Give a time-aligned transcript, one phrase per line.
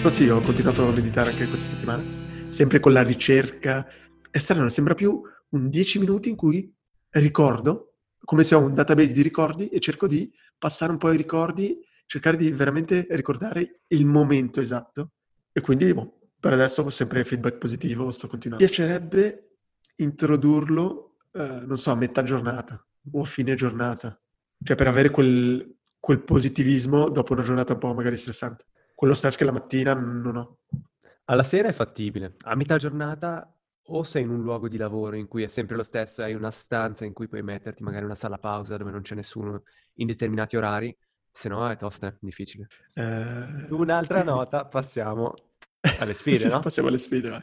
[0.00, 2.02] Però sì, ho continuato a meditare anche questa settimana,
[2.48, 3.86] sempre con la ricerca.
[4.30, 6.74] È strano, sembra più un 10 minuti in cui
[7.10, 11.18] ricordo, come se ho un database di ricordi e cerco di passare un po' i
[11.18, 15.10] ricordi, cercare di veramente ricordare il momento esatto.
[15.52, 18.64] E quindi, boh, per adesso ho sempre feedback positivo, sto continuando.
[18.64, 19.58] Mi piacerebbe
[19.96, 22.82] introdurlo, eh, non so, a metà giornata
[23.12, 24.18] o a fine giornata,
[24.64, 28.64] cioè per avere quel, quel positivismo dopo una giornata un po' magari stressante
[29.00, 30.58] quello stress che la mattina non ho.
[31.24, 32.34] Alla sera è fattibile.
[32.42, 33.50] A metà giornata
[33.82, 36.50] o sei in un luogo di lavoro in cui è sempre lo stesso, hai una
[36.50, 39.62] stanza in cui puoi metterti magari una sala pausa dove non c'è nessuno
[39.94, 40.94] in determinati orari,
[41.32, 42.66] se no è tosta, è difficile.
[42.92, 43.68] Eh...
[43.70, 45.32] Un'altra nota, passiamo
[45.98, 46.60] alle sfide, sì, no?
[46.60, 47.40] Passiamo alle sfide.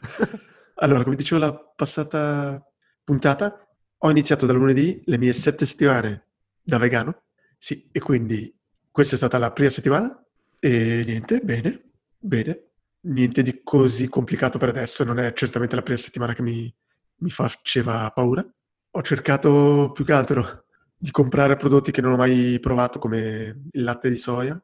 [0.74, 2.64] allora, come dicevo la passata
[3.02, 6.28] puntata, ho iniziato da lunedì le mie sette settimane
[6.62, 7.24] da vegano,
[7.58, 8.56] sì, e quindi
[8.92, 10.22] questa è stata la prima settimana
[10.60, 12.62] e niente, bene, bene.
[13.00, 16.72] Niente di così complicato per adesso, non è certamente la prima settimana che mi,
[17.18, 18.44] mi faceva paura.
[18.90, 20.64] Ho cercato più che altro
[20.96, 24.60] di comprare prodotti che non ho mai provato, come il latte di soia,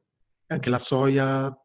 [0.46, 1.56] e anche la soia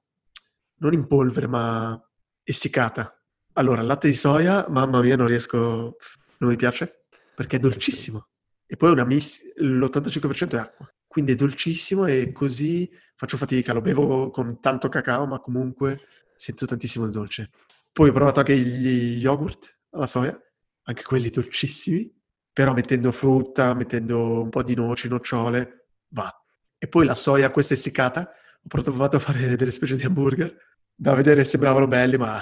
[0.77, 1.99] non in polvere, ma
[2.43, 3.13] essiccata.
[3.53, 5.97] Allora, il latte di soia, mamma mia, non riesco,
[6.37, 8.27] non mi piace, perché è dolcissimo.
[8.65, 10.87] E poi una miss, l'85% è acqua.
[11.07, 12.87] Quindi è dolcissimo e così
[13.19, 15.99] faccio fatica, lo bevo con tanto cacao, ma comunque
[16.37, 17.49] sento tantissimo il dolce.
[17.91, 20.41] Poi ho provato anche gli yogurt alla soia,
[20.83, 22.09] anche quelli dolcissimi,
[22.53, 26.33] però mettendo frutta, mettendo un po' di noci, nocciole, va.
[26.77, 30.55] E poi la soia, questa essiccata, ho provato a fare delle specie di hamburger,
[30.95, 32.41] da vedere sembravano belli, ma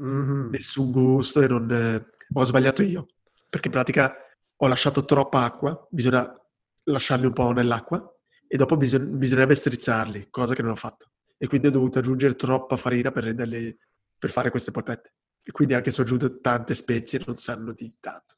[0.00, 1.70] mm, nessun gusto e non...
[1.70, 3.08] Eh, ho sbagliato io,
[3.50, 4.16] perché in pratica
[4.56, 6.32] ho lasciato troppa acqua, bisogna
[6.84, 8.17] lasciarli un po' nell'acqua,
[8.48, 11.10] e dopo bisog- bisognerebbe strizzarli, cosa che non ho fatto.
[11.36, 13.76] E quindi ho dovuto aggiungere troppa farina per renderli,
[14.18, 15.12] per fare queste polpette.
[15.42, 18.36] E quindi anche se ho aggiunto tante spezie non sanno di tanto.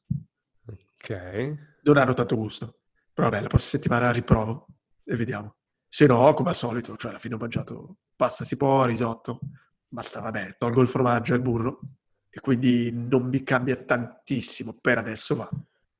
[0.67, 1.57] Ok.
[1.83, 2.81] Non hanno tanto gusto.
[3.13, 4.67] Però vabbè, la prossima settimana riprovo
[5.03, 5.55] e vediamo.
[5.87, 9.39] Se no, come al solito, cioè alla fine ho mangiato pasta si può, risotto,
[9.87, 11.79] basta, vabbè, tolgo il formaggio e il burro
[12.29, 15.49] e quindi non mi cambia tantissimo per adesso, ma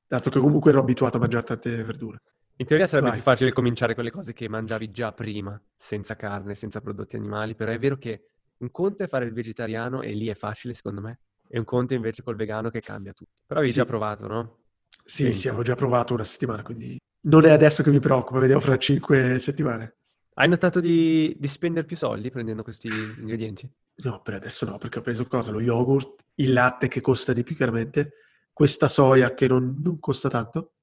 [0.07, 2.21] dato che comunque ero abituato a mangiare tante verdure.
[2.61, 3.15] In teoria sarebbe Vai.
[3.15, 7.55] più facile cominciare con le cose che mangiavi già prima, senza carne, senza prodotti animali,
[7.55, 8.25] però è vero che
[8.57, 11.95] un conto è fare il vegetariano e lì è facile secondo me, e un conto
[11.95, 13.41] invece col vegano che cambia tutto.
[13.47, 13.79] Però avevi Sì.
[13.79, 14.57] già provato, no?
[15.03, 15.39] Sì, Penso.
[15.39, 18.77] sì, avevo già provato una settimana, quindi non è adesso che mi preoccupa, vediamo fra
[18.77, 19.95] cinque settimane.
[20.35, 23.67] Hai notato di, di spendere più soldi prendendo questi ingredienti?
[24.03, 25.49] No, per adesso no, perché ho preso cosa?
[25.49, 28.13] Lo yogurt, il latte che costa di più chiaramente,
[28.53, 30.73] questa soia che non, non costa tanto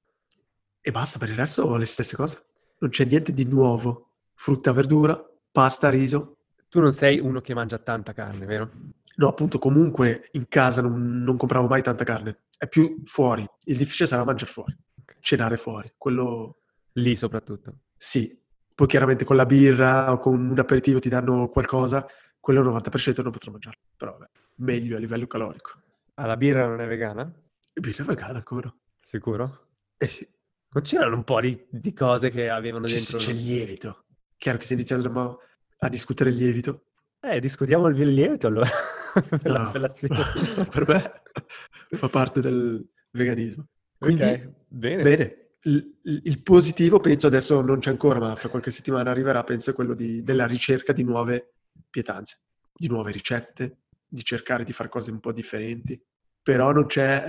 [0.81, 2.43] e basta, per il resto le stesse cose.
[2.79, 4.11] Non c'è niente di nuovo.
[4.33, 6.37] Frutta, verdura, pasta, riso.
[6.69, 8.69] Tu non sei uno che mangia tanta carne, vero?
[9.15, 12.43] No, appunto, comunque in casa non, non compravo mai tanta carne.
[12.57, 13.45] È più fuori.
[13.65, 14.77] Il difficile sarà mangiare fuori,
[15.19, 15.91] cenare fuori.
[15.97, 16.61] Quello
[16.93, 17.73] Lì soprattutto.
[17.95, 18.37] sì.
[18.79, 22.07] Poi chiaramente con la birra o con un aperitivo ti danno qualcosa,
[22.39, 23.77] quello 90% non potrò mangiare.
[23.97, 25.71] Però vabbè, meglio a livello calorico.
[26.13, 27.29] Ah, la birra non è vegana?
[27.73, 28.73] E birra vegana ancora.
[29.01, 29.65] Sicuro?
[29.97, 30.25] Eh sì.
[30.71, 33.17] Non c'erano un po' di, di cose che avevano C'è, dentro?
[33.17, 34.05] c'è il lievito.
[34.37, 35.39] Chiaro che se iniziamo
[35.79, 36.83] a discutere il lievito,
[37.21, 38.69] Eh, discutiamo il lievito allora.
[39.41, 39.89] per, la, no, per la
[40.69, 43.67] per me fa parte del veganismo.
[43.97, 45.01] Quindi, Ok, bene.
[45.03, 49.43] bene, il, il- il positivo penso adesso non c'è ancora, ma fra qualche settimana arriverà,
[49.43, 51.53] penso è quello di- della ricerca di nuove
[51.89, 52.37] pietanze,
[52.71, 53.77] di nuove ricette,
[54.07, 55.99] di cercare di fare cose un po' differenti.
[56.41, 57.25] Però non c'è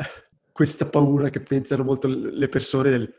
[0.52, 3.12] questa paura che pensano molto le persone del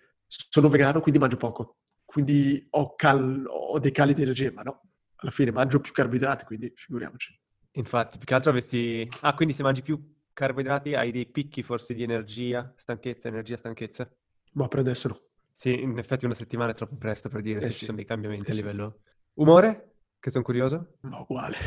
[0.50, 1.78] sono vegano, quindi mangio poco.
[2.06, 4.82] Quindi ho, cal- ho dei cali di energia, ma no,
[5.18, 7.38] alla fine mangio più carboidrati, quindi figuriamoci.
[7.74, 9.08] Infatti, più che altro avresti...
[9.22, 14.10] Ah, quindi se mangi più carboidrati hai dei picchi forse di energia, stanchezza, energia, stanchezza?
[14.54, 15.20] Ma per adesso no.
[15.54, 17.80] Sì, in effetti una settimana è troppo presto per dire Eh se sì.
[17.80, 18.62] ci sono dei cambiamenti Eh a sì.
[18.62, 19.00] livello...
[19.36, 19.96] Umore?
[20.20, 20.98] Che sono curioso?
[21.02, 21.58] Ma uguale,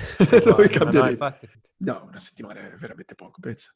[0.71, 1.11] cambia no, niente.
[1.11, 1.49] infatti.
[1.79, 3.75] No, una settimana è veramente poco, penso.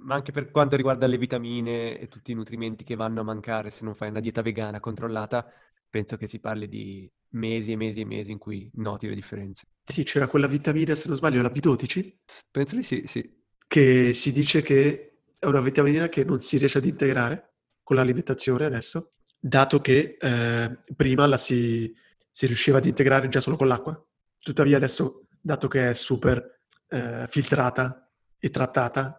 [0.00, 3.70] Ma anche per quanto riguarda le vitamine e tutti i nutrimenti che vanno a mancare
[3.70, 5.46] se non fai una dieta vegana controllata,
[5.88, 9.64] penso che si parli di mesi e mesi e mesi in cui noti le differenze.
[9.84, 12.16] Sì, c'era quella vitamina, se non sbaglio, la B12,
[12.50, 13.28] Penso di sì, sì.
[13.66, 18.64] che si dice che è una vitamina che non si riesce ad integrare con l'alimentazione
[18.64, 21.92] adesso, dato che eh, prima la si,
[22.30, 24.00] si riusciva ad integrare già solo con l'acqua.
[24.38, 29.18] Tuttavia adesso, dato che è super eh, filtrata e trattata,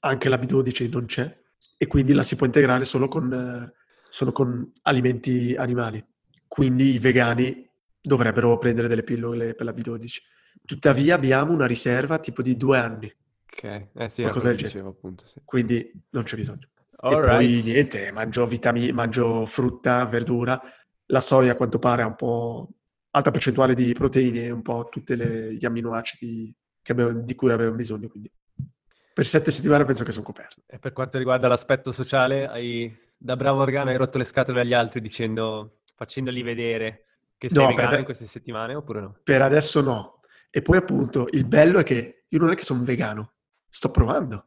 [0.00, 1.38] anche la B12 non c'è
[1.76, 3.72] e quindi la si può integrare solo con,
[4.08, 6.04] solo con alimenti animali.
[6.46, 7.68] Quindi i vegani
[8.00, 10.22] dovrebbero prendere delle pillole per la B12.
[10.64, 13.12] Tuttavia abbiamo una riserva tipo di due anni,
[13.52, 14.88] Ok, eh sì, quello del genere.
[14.88, 15.40] appunto, sì.
[15.44, 16.68] Quindi non c'è bisogno.
[17.02, 17.28] E Alright.
[17.28, 20.60] poi niente, mangio vitamine, mangio frutta, verdura.
[21.06, 22.68] La soia a quanto pare ha un po'
[23.10, 27.74] alta percentuale di proteine e un po' tutti gli amminoacidi che abbiamo- di cui abbiamo
[27.74, 28.08] bisogno.
[28.08, 28.30] Quindi
[29.12, 30.62] per sette settimane penso che sono coperto.
[30.66, 34.72] E per quanto riguarda l'aspetto sociale, hai, da bravo organo hai rotto le scatole agli
[34.72, 39.16] altri dicendo, facendoli vedere che sei No, vegano per- in queste settimane oppure no?
[39.22, 40.20] Per adesso no.
[40.50, 43.34] E poi appunto il bello è che io non è che sono vegano,
[43.68, 44.46] sto provando.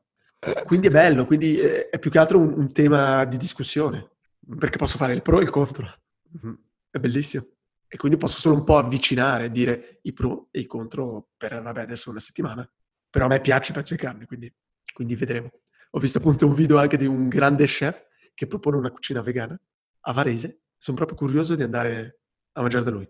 [0.66, 4.12] Quindi è bello, quindi eh, è più che altro un, un tema di discussione,
[4.60, 5.90] perché posso fare il pro e il contro.
[6.32, 6.60] Mhm.
[6.90, 7.48] È bellissimo.
[7.88, 11.82] E quindi posso solo un po' avvicinare, dire i pro e i contro per, vabbè,
[11.82, 12.70] adesso una settimana.
[13.14, 14.52] Però a me piace pezzo di carne, quindi,
[14.92, 15.52] quindi vedremo.
[15.92, 19.56] Ho visto appunto un video anche di un grande chef che propone una cucina vegana
[20.00, 20.62] a Varese.
[20.76, 22.22] Sono proprio curioso di andare
[22.54, 23.08] a mangiare da lui.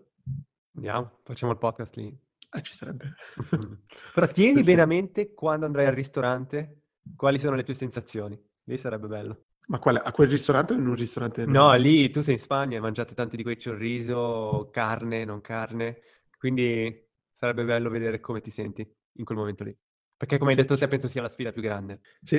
[0.74, 2.14] Andiamo, facciamo il podcast lì.
[2.50, 3.14] Eh, ci sarebbe.
[4.12, 6.82] Però tieni bene a mente quando andrai al ristorante
[7.16, 8.38] quali sono le tue sensazioni.
[8.64, 9.44] Lì sarebbe bello.
[9.68, 10.00] Ma quale?
[10.00, 11.46] A quel ristorante o in un ristorante?
[11.46, 11.78] No, normale?
[11.78, 16.02] lì tu sei in Spagna, hai mangiato tanti di quei chorizo, carne, non carne,
[16.36, 19.74] quindi sarebbe bello vedere come ti senti in quel momento lì.
[20.16, 20.62] Perché come hai Sì.
[20.62, 22.00] detto te, penso sia la sfida più grande.
[22.22, 22.38] Sì.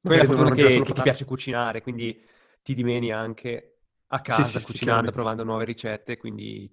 [0.00, 2.24] Tu hai la fortuna che, che ti piace cucinare, quindi
[2.62, 3.78] ti dimeni anche
[4.08, 5.12] a Sì, casa sì, sì, cucinando, chiaramente.
[5.12, 6.70] provando nuove ricette, quindi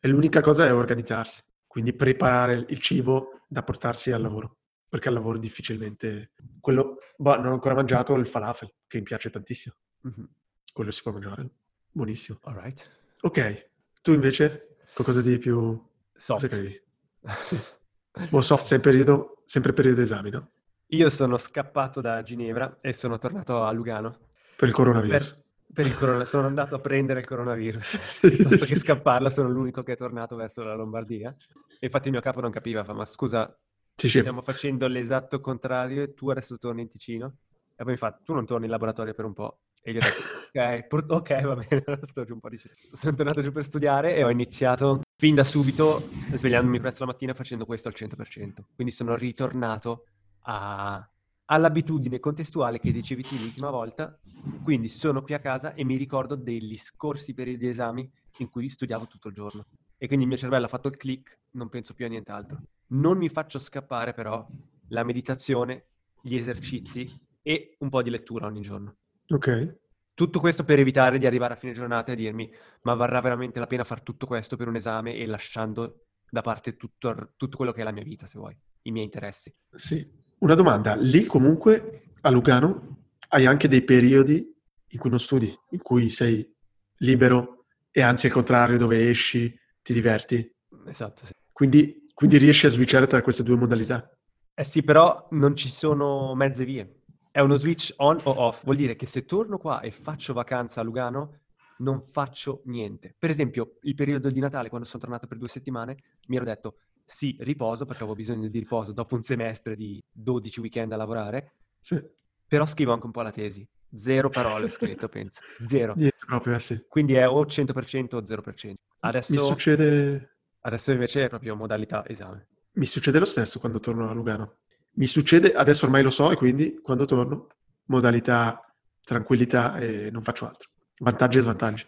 [0.00, 4.58] E l'unica cosa è organizzarsi, quindi preparare il cibo da portarsi al lavoro,
[4.88, 6.32] perché al lavoro difficilmente...
[6.60, 9.74] Quello, boh, non ho ancora mangiato il falafel, che mi piace tantissimo.
[10.02, 10.28] Mhm.
[10.72, 11.48] Quello si può mangiare,
[11.90, 12.38] buonissimo.
[12.42, 12.90] All right.
[13.22, 13.70] Ok,
[14.02, 15.80] tu invece qualcosa di più...
[16.12, 16.48] Cosa Soft.
[16.48, 16.82] credi?
[18.28, 20.50] Buon soft sempre periodo, sempre periodo esami, no?
[20.88, 24.18] Io sono scappato da Ginevra e sono tornato a Lugano.
[24.54, 25.32] Per il coronavirus.
[25.32, 25.42] Per,
[25.72, 28.20] per il corona- sono andato a prendere il coronavirus.
[28.20, 31.34] Piuttosto che scapparla, sono l'unico che è tornato verso la Lombardia.
[31.78, 33.58] E infatti il mio capo non capiva, fa, ma scusa,
[33.94, 34.18] Sì, sì.
[34.18, 37.36] stiamo facendo l'esatto contrario e tu adesso torni in Ticino?
[37.74, 39.60] E poi mi fa, tu non torni in laboratorio per un po'.
[39.84, 42.56] E io ho detto, ok, ok, va bene, sto giù un po' di.
[42.92, 47.34] Sono tornato giù per studiare e ho iniziato fin da subito, svegliandomi presto la mattina,
[47.34, 48.66] facendo questo al 100%.
[48.74, 50.04] Quindi sono ritornato
[50.42, 51.04] a-
[51.46, 54.16] all'abitudine contestuale che dicevi tu l'ultima volta.
[54.62, 58.08] Quindi sono qui a casa e mi ricordo degli scorsi periodi di esami
[58.38, 59.66] in cui studiavo tutto il giorno.
[59.98, 62.58] E quindi il mio cervello ha fatto il click, non penso più a nient'altro.
[62.88, 64.46] Non mi faccio scappare però
[64.88, 65.86] la meditazione,
[66.20, 67.08] gli esercizi
[67.42, 68.96] e un po' di lettura ogni giorno.
[69.28, 69.80] Ok.
[70.14, 72.52] Tutto questo per evitare di arrivare a fine giornata e dirmi
[72.82, 76.76] ma varrà veramente la pena fare tutto questo per un esame e lasciando da parte
[76.76, 79.54] tutto, tutto quello che è la mia vita, se vuoi, i miei interessi.
[79.74, 80.20] Sì.
[80.38, 80.96] Una domanda.
[80.96, 84.52] Lì comunque a Lugano hai anche dei periodi
[84.88, 86.50] in cui non studi, in cui sei
[86.98, 90.50] libero e anzi al contrario dove esci, ti diverti.
[90.86, 91.32] Esatto, sì.
[91.52, 94.10] Quindi, quindi riesci a switchare tra queste due modalità.
[94.54, 97.01] Eh sì, però non ci sono mezze vie.
[97.32, 98.62] È uno switch on o off.
[98.62, 101.40] Vuol dire che se torno qua e faccio vacanza a Lugano,
[101.78, 103.14] non faccio niente.
[103.18, 105.96] Per esempio, il periodo di Natale, quando sono tornato per due settimane,
[106.26, 110.60] mi ero detto sì, riposo perché avevo bisogno di riposo dopo un semestre di 12
[110.60, 112.00] weekend a lavorare, Sì.
[112.46, 113.66] però scrivo anche un po' la tesi.
[113.94, 115.40] Zero parole ho scritto, penso.
[115.64, 115.94] Zero.
[115.96, 116.84] Niente proprio, eh, sì.
[116.86, 118.74] Quindi è o 100% o 0%.
[119.00, 122.46] Adesso, Mi succede, adesso invece è proprio modalità esame.
[122.74, 124.58] mi succede lo stesso quando torno a Lugano.
[124.94, 127.46] Mi succede, adesso ormai lo so e quindi quando torno,
[127.86, 128.60] modalità
[129.02, 130.68] tranquillità e non faccio altro.
[130.98, 131.86] Vantaggi e svantaggi.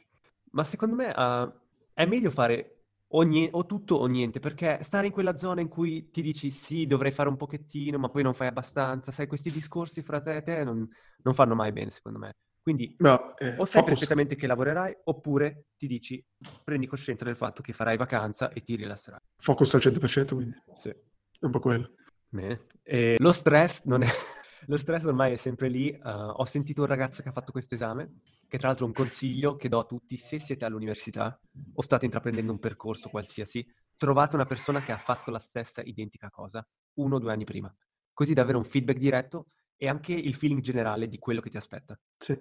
[0.53, 1.53] Ma secondo me ah,
[1.93, 2.71] è meglio fare
[3.09, 6.51] o, nie- o tutto o niente, perché stare in quella zona in cui ti dici
[6.51, 10.37] sì, dovrei fare un pochettino, ma poi non fai abbastanza, sai, questi discorsi fra te
[10.37, 10.89] e te non,
[11.23, 12.33] non fanno mai bene, secondo me.
[12.63, 13.99] Quindi No, eh, o sai focus.
[13.99, 16.25] perfettamente che lavorerai, oppure ti dici,
[16.65, 19.21] prendi coscienza del fatto che farai vacanza e ti rilasserai.
[19.37, 20.89] Focus al 100%, quindi Sì.
[20.89, 21.91] è un po' quello.
[22.35, 22.67] Bene.
[22.83, 24.09] E lo stress non è...
[24.67, 25.91] Lo stress ormai è sempre lì.
[25.91, 28.95] eh, ho sentito un ragazzo che ha fatto questo esame, che tra l'altro è un
[28.95, 31.39] consiglio che do a tutti, se siete all'università
[31.75, 36.31] o state intraprendendo un percorso qualsiasi, trovate una persona che ha fatto la stessa identica
[36.31, 37.71] cosa uno o due anni prima,
[38.15, 41.59] così da avere un feedback diretto e anche il feeling generale di quello che ti
[41.59, 42.01] aspetta.
[42.17, 42.33] Sì.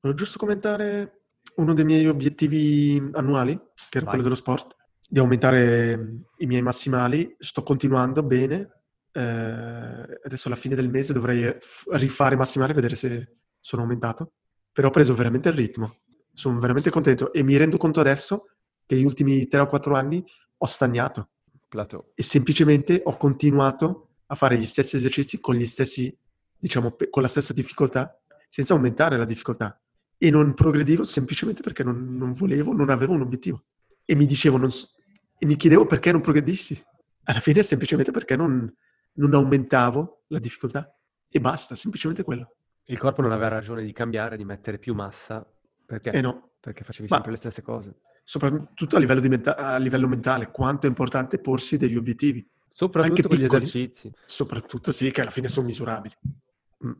[0.00, 1.22] Volevo giusto commentare
[1.56, 4.08] uno dei miei obiettivi annuali, che era Vai.
[4.08, 4.76] quello dello sport.
[5.08, 8.79] di aumentare i miei massimali, sto continuando bene.
[9.12, 11.52] Eh, adesso alla fine del mese dovrei
[11.92, 14.32] rifare i massimali e vedere se sono aumentato.
[14.72, 15.96] Però ho preso veramente il ritmo.
[16.32, 18.46] Sono veramente contento e mi rendo conto adesso
[18.86, 20.24] che gli ultimi 3 o 4 anni
[20.56, 21.30] ho stagnato.
[21.68, 22.12] Plateau.
[22.14, 26.16] E semplicemente ho continuato a fare gli stessi esercizi con gli stessi,
[26.56, 29.80] diciamo, con la stessa difficoltà, senza aumentare la difficoltà.
[30.18, 33.64] E non progredivo semplicemente perché non, non volevo, non avevo un obiettivo.
[34.04, 34.70] E mi dicevo, non,
[35.38, 36.80] e mi chiedevo perché non progredissi.
[37.24, 38.72] Alla fine è semplicemente perché non,
[39.14, 40.94] non aumentavo la difficoltà.
[41.28, 42.56] E basta, semplicemente quello.
[42.84, 45.46] Il corpo non aveva ragione di cambiare, di mettere più massa,
[45.86, 46.50] perché, eh no.
[46.58, 48.00] perché facevi Ma, sempre le stesse cose.
[48.24, 52.48] Soprattutto a livello, menta- a livello, mentale, quanto è importante porsi degli obiettivi.
[52.68, 54.12] Soprattutto Anche con piccoli, gli esercizi.
[54.24, 56.14] Soprattutto sì, che alla fine sono misurabili.
[56.86, 56.92] Mm.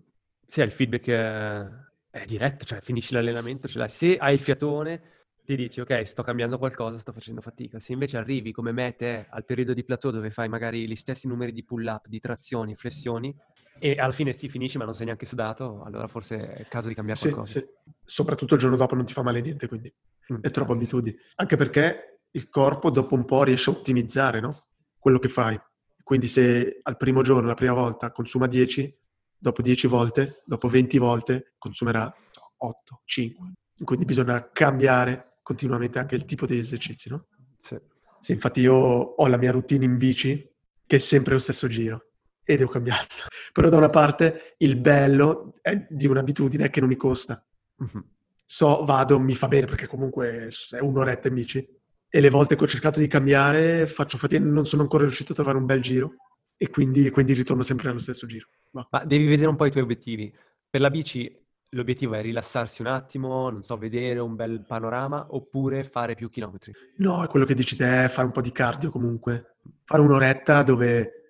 [0.47, 1.69] Sì, il feedback è,
[2.11, 3.89] è diretto, cioè finisci l'allenamento, ce l'hai.
[3.89, 5.03] Se hai il fiatone,
[5.51, 7.81] ti dici ok, sto cambiando qualcosa, sto facendo fatica.
[7.81, 11.27] Se invece arrivi come me te al periodo di plateau dove fai magari gli stessi
[11.27, 13.35] numeri di pull up, di trazioni, flessioni
[13.79, 16.87] e alla fine si finisci ma non sei neanche sudato, allora forse è il caso
[16.87, 17.59] di cambiare sì, qualcosa.
[17.59, 17.69] Sì.
[18.05, 19.93] Soprattutto il giorno dopo non ti fa male niente, quindi
[20.33, 20.37] mm.
[20.41, 21.17] è troppo abitudine.
[21.37, 24.67] Anche perché il corpo dopo un po' riesce a ottimizzare no?
[24.99, 25.61] quello che fai.
[26.05, 28.97] Quindi se al primo giorno, la prima volta, consuma 10,
[29.37, 32.13] dopo 10 volte, dopo 20 volte, consumerà
[32.57, 33.53] 8, 5.
[33.83, 37.27] Quindi bisogna cambiare continuamente anche il tipo di esercizi, no?
[37.59, 37.77] Sì.
[38.21, 38.31] sì.
[38.31, 40.49] Infatti io ho la mia routine in bici
[40.87, 42.11] che è sempre lo stesso giro
[42.45, 43.27] e devo cambiarla.
[43.53, 47.45] Però da una parte il bello è di un'abitudine che non mi costa.
[47.83, 48.05] Mm-hmm.
[48.45, 51.69] So, vado, mi fa bene perché comunque è un'oretta in bici
[52.09, 55.35] e le volte che ho cercato di cambiare faccio fatica, non sono ancora riuscito a
[55.35, 56.15] trovare un bel giro
[56.57, 58.47] e quindi, quindi ritorno sempre allo stesso giro.
[58.71, 60.33] Ma devi vedere un po' i tuoi obiettivi.
[60.69, 61.40] Per la bici
[61.73, 66.73] L'obiettivo è rilassarsi un attimo, non so, vedere un bel panorama oppure fare più chilometri?
[66.97, 69.59] No, è quello che dici te, fare un po' di cardio comunque.
[69.85, 71.29] Fare un'oretta dove,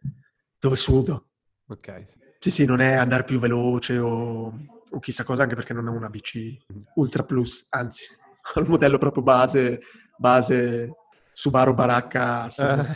[0.59, 1.27] dove sudo.
[1.69, 2.05] Ok.
[2.39, 4.47] Sì, sì, non è andare più veloce o,
[4.91, 6.59] o chissà cosa, anche perché non è una bici
[6.95, 8.05] Ultra Plus, anzi,
[8.55, 9.81] ho il modello proprio base,
[10.17, 10.91] base
[11.35, 12.49] Subaru Baracca.
[12.49, 12.63] Sì.
[12.63, 12.87] Uh,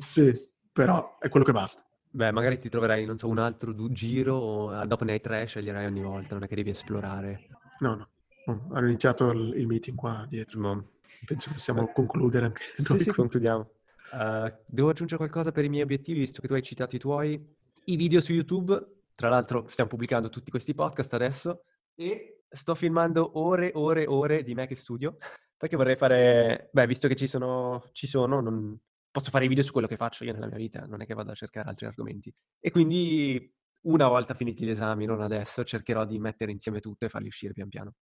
[0.02, 0.32] sì,
[0.72, 1.82] però è quello che basta.
[2.10, 5.44] Beh, magari ti troverai, non so, un altro du- giro o dopo ne hai tre,
[5.44, 7.48] sceglierai ogni volta, non è che devi esplorare.
[7.80, 8.08] No, no.
[8.46, 10.58] Oh, hanno iniziato il, il, meeting qua dietro.
[10.60, 10.88] No.
[11.26, 12.62] Penso che possiamo concludere anche.
[12.76, 13.70] Sì, sì, concludiamo.
[14.12, 17.56] Uh, devo aggiungere qualcosa per i miei obiettivi, visto che tu hai citato i tuoi.
[17.84, 23.38] I video su YouTube, tra l'altro stiamo pubblicando tutti questi podcast adesso, e sto filmando
[23.38, 25.18] ore, ore, ore di Mac Studio,
[25.56, 26.70] perché vorrei fare...
[26.72, 28.78] Beh, visto che ci sono, ci sono non,
[29.10, 31.14] posso fare i video su quello che faccio io nella mia vita, non è che
[31.14, 32.32] vado a cercare altri argomenti.
[32.60, 37.08] E quindi una volta finiti gli esami, non adesso, cercherò di mettere insieme tutto e
[37.08, 37.94] farli uscire pian piano.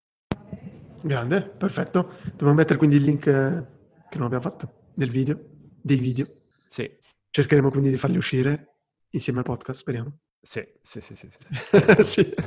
[1.01, 2.13] Grande, perfetto.
[2.31, 3.65] Dobbiamo mettere quindi il link eh,
[4.09, 5.39] che non abbiamo fatto del video,
[5.81, 6.25] dei video.
[6.67, 6.89] Sì.
[7.29, 8.77] Cercheremo quindi di farli uscire
[9.11, 10.17] insieme al podcast, speriamo.
[10.41, 11.29] Sì, sì, sì, sì.
[11.29, 12.03] Sì.
[12.03, 12.33] sì.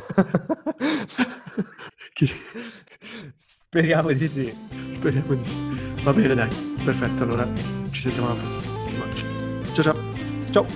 [3.68, 4.54] Speriamo di sì.
[4.92, 6.02] Speriamo di sì.
[6.02, 6.77] Va bene, dai.
[6.88, 7.46] Perfetto, allora
[7.90, 9.12] ci sentiamo la prossima settimana.
[9.74, 9.96] Ciao ciao.
[10.50, 10.66] Ciao.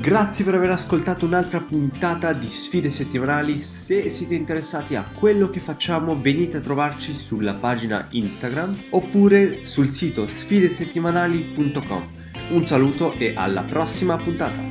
[0.00, 3.58] Grazie per aver ascoltato un'altra puntata di Sfide settimanali.
[3.58, 9.90] Se siete interessati a quello che facciamo, venite a trovarci sulla pagina Instagram oppure sul
[9.90, 12.08] sito sfidesettimanali.com.
[12.52, 14.67] Un saluto e alla prossima puntata.